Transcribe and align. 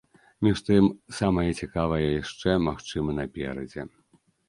Між 0.45 0.61
тым, 0.69 0.87
самае 1.19 1.45
цікавае 1.61 2.01
яшчэ, 2.21 2.59
магчыма, 2.67 3.19
наперадзе. 3.23 3.91